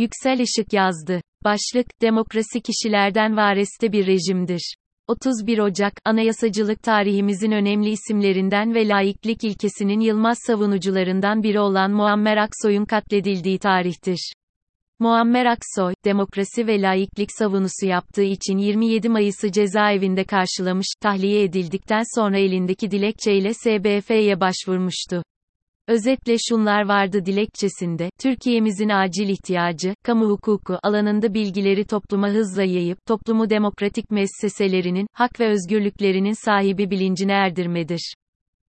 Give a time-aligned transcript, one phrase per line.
[0.00, 1.20] Yüksel Işık yazdı.
[1.44, 4.74] Başlık, demokrasi kişilerden vareste bir rejimdir.
[5.08, 12.84] 31 Ocak, anayasacılık tarihimizin önemli isimlerinden ve laiklik ilkesinin yılmaz savunucularından biri olan Muammer Aksoy'un
[12.84, 14.32] katledildiği tarihtir.
[14.98, 22.38] Muammer Aksoy, demokrasi ve laiklik savunusu yaptığı için 27 Mayıs'ı cezaevinde karşılamış, tahliye edildikten sonra
[22.38, 25.22] elindeki dilekçeyle SBF'ye başvurmuştu.
[25.90, 33.50] Özetle şunlar vardı dilekçesinde, Türkiye'mizin acil ihtiyacı, kamu hukuku alanında bilgileri topluma hızla yayıp, toplumu
[33.50, 38.14] demokratik müesseselerinin, hak ve özgürlüklerinin sahibi bilincine erdirmedir.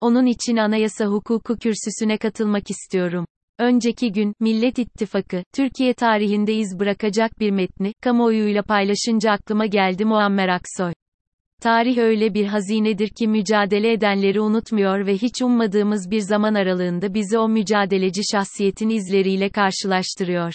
[0.00, 3.24] Onun için anayasa hukuku kürsüsüne katılmak istiyorum.
[3.58, 10.48] Önceki gün, Millet İttifakı, Türkiye tarihinde iz bırakacak bir metni, kamuoyuyla paylaşınca aklıma geldi Muammer
[10.48, 10.92] Aksoy.
[11.62, 17.38] Tarih öyle bir hazinedir ki mücadele edenleri unutmuyor ve hiç ummadığımız bir zaman aralığında bizi
[17.38, 20.52] o mücadeleci şahsiyetin izleriyle karşılaştırıyor.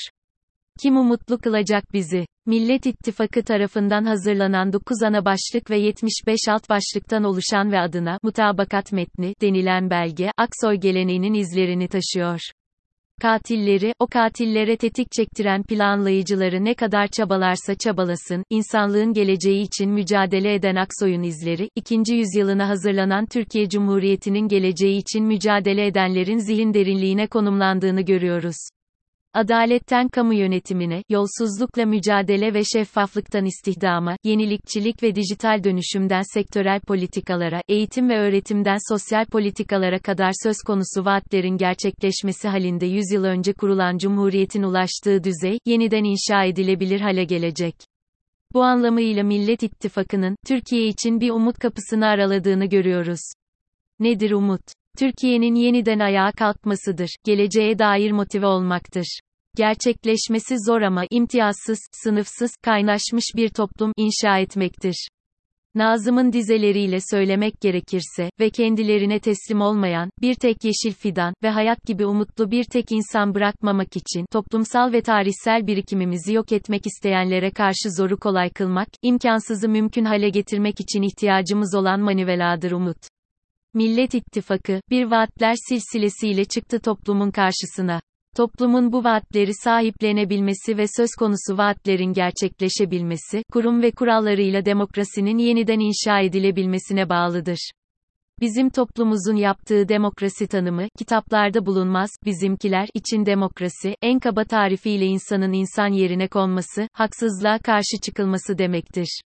[0.82, 2.26] Kim umutlu kılacak bizi?
[2.46, 8.92] Millet İttifakı tarafından hazırlanan 9 ana başlık ve 75 alt başlıktan oluşan ve adına mutabakat
[8.92, 12.40] metni denilen belge Aksoy geleneğinin izlerini taşıyor.
[13.22, 20.76] Katilleri, o katillere tetik çektiren planlayıcıları ne kadar çabalarsa çabalasın, insanlığın geleceği için mücadele eden
[20.76, 22.14] Aksoy'un izleri, 2.
[22.14, 28.58] yüzyılına hazırlanan Türkiye Cumhuriyeti'nin geleceği için mücadele edenlerin zihin derinliğine konumlandığını görüyoruz.
[29.38, 38.10] Adaletten kamu yönetimine, yolsuzlukla mücadele ve şeffaflıktan istihdama, yenilikçilik ve dijital dönüşümden sektörel politikalara, eğitim
[38.10, 44.64] ve öğretimden sosyal politikalara kadar söz konusu vaatlerin gerçekleşmesi halinde 100 yıl önce kurulan Cumhuriyet'in
[44.64, 47.76] ulaştığı düzey, yeniden inşa edilebilir hale gelecek.
[48.54, 53.22] Bu anlamıyla Millet İttifakı'nın, Türkiye için bir umut kapısını araladığını görüyoruz.
[54.00, 54.62] Nedir umut?
[54.98, 59.20] Türkiye'nin yeniden ayağa kalkmasıdır, geleceğe dair motive olmaktır.
[59.58, 65.08] Gerçekleşmesi zor ama imtiyazsız, sınıfsız, kaynaşmış bir toplum inşa etmektir.
[65.76, 72.06] Nazım'ın dizeleriyle söylemek gerekirse ve kendilerine teslim olmayan bir tek yeşil fidan ve hayat gibi
[72.06, 78.18] umutlu bir tek insan bırakmamak için toplumsal ve tarihsel birikimimizi yok etmek isteyenlere karşı zoru
[78.18, 82.98] kolay kılmak, imkansızı mümkün hale getirmek için ihtiyacımız olan maniveladır umut.
[83.74, 88.02] Millet İttifakı, bir vaatler silsilesiyle çıktı toplumun karşısına.
[88.38, 96.20] Toplumun bu vaatleri sahiplenebilmesi ve söz konusu vaatlerin gerçekleşebilmesi, kurum ve kurallarıyla demokrasinin yeniden inşa
[96.20, 97.72] edilebilmesine bağlıdır.
[98.40, 105.88] Bizim toplumumuzun yaptığı demokrasi tanımı, kitaplarda bulunmaz, bizimkiler için demokrasi, en kaba tarifiyle insanın insan
[105.88, 109.22] yerine konması, haksızlığa karşı çıkılması demektir.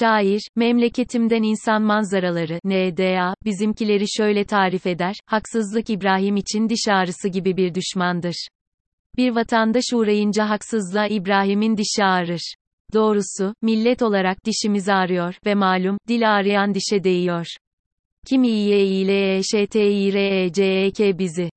[0.00, 7.56] Şair, memleketimden insan manzaraları, NDA, bizimkileri şöyle tarif eder, haksızlık İbrahim için diş ağrısı gibi
[7.56, 8.48] bir düşmandır.
[9.16, 12.54] Bir vatandaş uğrayınca haksızlığa İbrahim'in dişi ağrır.
[12.94, 17.46] Doğrusu, millet olarak dişimiz ağrıyor ve malum, dil ağrıyan dişe değiyor.
[18.26, 21.50] Kim iyiye iyile eştirecek bizi.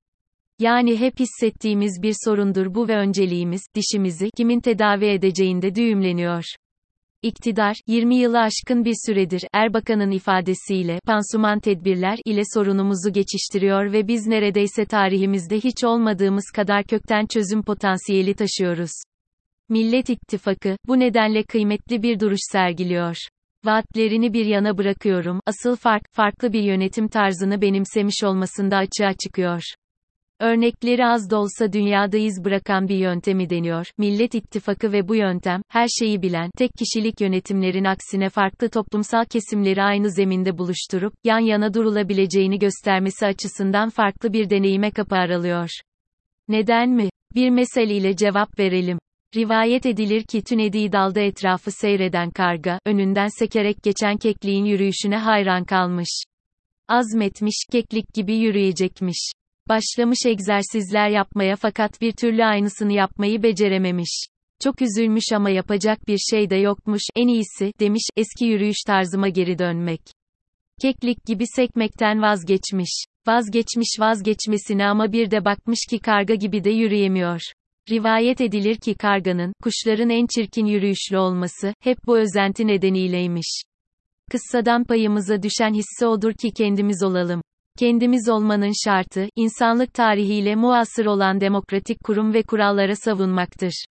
[0.58, 6.44] Yani hep hissettiğimiz bir sorundur bu ve önceliğimiz, dişimizi, kimin tedavi edeceğinde düğümleniyor.
[7.22, 14.26] İktidar, 20 yılı aşkın bir süredir, Erbakan'ın ifadesiyle, pansuman tedbirler ile sorunumuzu geçiştiriyor ve biz
[14.26, 18.90] neredeyse tarihimizde hiç olmadığımız kadar kökten çözüm potansiyeli taşıyoruz.
[19.68, 23.16] Millet İttifakı, bu nedenle kıymetli bir duruş sergiliyor.
[23.64, 29.62] Vaatlerini bir yana bırakıyorum, asıl fark, farklı bir yönetim tarzını benimsemiş olmasında açığa çıkıyor.
[30.42, 33.86] Örnekleri az da olsa dünyada iz bırakan bir yöntemi deniyor.
[33.98, 39.82] Millet İttifakı ve bu yöntem, her şeyi bilen, tek kişilik yönetimlerin aksine farklı toplumsal kesimleri
[39.82, 45.68] aynı zeminde buluşturup, yan yana durulabileceğini göstermesi açısından farklı bir deneyime kapı aralıyor.
[46.48, 47.10] Neden mi?
[47.34, 48.98] Bir meseleyle cevap verelim.
[49.36, 56.22] Rivayet edilir ki tünediği dalda etrafı seyreden karga, önünden sekerek geçen kekliğin yürüyüşüne hayran kalmış.
[56.88, 59.32] Azmetmiş, keklik gibi yürüyecekmiş.
[59.68, 64.26] Başlamış egzersizler yapmaya fakat bir türlü aynısını yapmayı becerememiş.
[64.62, 69.58] Çok üzülmüş ama yapacak bir şey de yokmuş, en iyisi, demiş, eski yürüyüş tarzıma geri
[69.58, 70.00] dönmek.
[70.82, 73.04] Keklik gibi sekmekten vazgeçmiş.
[73.26, 77.40] Vazgeçmiş vazgeçmesine ama bir de bakmış ki karga gibi de yürüyemiyor.
[77.90, 83.62] Rivayet edilir ki karganın, kuşların en çirkin yürüyüşlü olması, hep bu özenti nedeniyleymiş.
[84.30, 87.42] Kıssadan payımıza düşen hisse odur ki kendimiz olalım.
[87.78, 93.84] Kendimiz olmanın şartı, insanlık tarihiyle muasır olan demokratik kurum ve kurallara savunmaktır.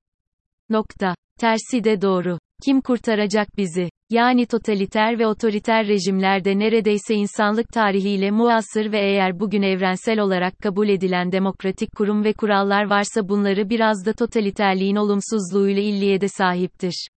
[0.71, 1.15] Nokta.
[1.41, 2.39] Tersi de doğru.
[2.65, 3.89] Kim kurtaracak bizi?
[4.11, 10.89] Yani totaliter ve otoriter rejimlerde neredeyse insanlık tarihiyle muasır ve eğer bugün evrensel olarak kabul
[10.89, 17.09] edilen demokratik kurum ve kurallar varsa bunları biraz da totaliterliğin olumsuzluğuyla illiye de sahiptir.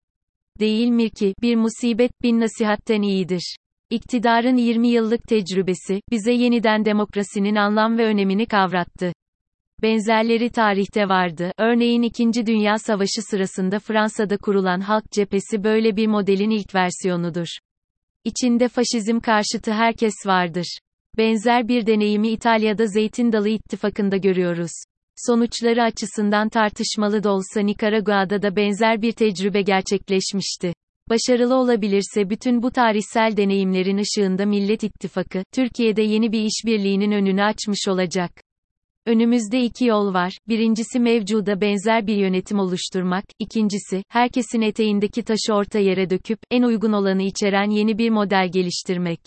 [0.60, 3.56] Değil mi ki, bir musibet bin nasihatten iyidir.
[3.90, 9.12] İktidarın 20 yıllık tecrübesi, bize yeniden demokrasinin anlam ve önemini kavrattı.
[9.82, 11.52] Benzerleri tarihte vardı.
[11.58, 12.46] Örneğin 2.
[12.46, 17.46] Dünya Savaşı sırasında Fransa'da kurulan Halk Cephesi böyle bir modelin ilk versiyonudur.
[18.24, 20.78] İçinde faşizm karşıtı herkes vardır.
[21.16, 24.72] Benzer bir deneyimi İtalya'da Zeytin Dalı İttifakı'nda görüyoruz.
[25.16, 30.72] Sonuçları açısından tartışmalı da olsa Nikaragua'da da benzer bir tecrübe gerçekleşmişti.
[31.10, 37.88] Başarılı olabilirse bütün bu tarihsel deneyimlerin ışığında Millet İttifakı, Türkiye'de yeni bir işbirliğinin önünü açmış
[37.88, 38.30] olacak.
[39.06, 40.38] Önümüzde iki yol var.
[40.48, 46.92] Birincisi mevcuda benzer bir yönetim oluşturmak, ikincisi, herkesin eteğindeki taşı orta yere döküp, en uygun
[46.92, 49.20] olanı içeren yeni bir model geliştirmek.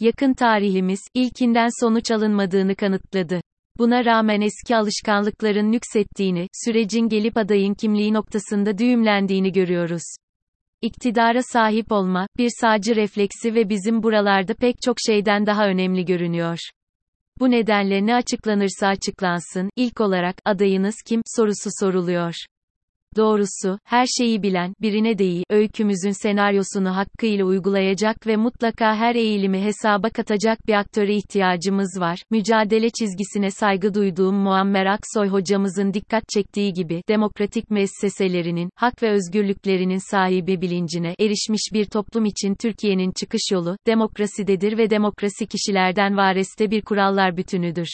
[0.00, 3.40] Yakın tarihimiz, ilkinden sonuç alınmadığını kanıtladı.
[3.78, 10.02] Buna rağmen eski alışkanlıkların nüksettiğini, sürecin gelip adayın kimliği noktasında düğümlendiğini görüyoruz.
[10.84, 16.58] İktidara sahip olma, bir sağcı refleksi ve bizim buralarda pek çok şeyden daha önemli görünüyor.
[17.40, 22.34] Bu nedenle ne açıklanırsa açıklansın, ilk olarak, adayınız kim, sorusu soruluyor.
[23.16, 30.10] Doğrusu, her şeyi bilen, birine değil, öykümüzün senaryosunu hakkıyla uygulayacak ve mutlaka her eğilimi hesaba
[30.10, 32.22] katacak bir aktöre ihtiyacımız var.
[32.30, 40.10] Mücadele çizgisine saygı duyduğum Muammer Aksoy hocamızın dikkat çektiği gibi, demokratik müesseselerinin, hak ve özgürlüklerinin
[40.10, 46.82] sahibi bilincine erişmiş bir toplum için Türkiye'nin çıkış yolu, demokrasidedir ve demokrasi kişilerden vareste bir
[46.82, 47.88] kurallar bütünüdür.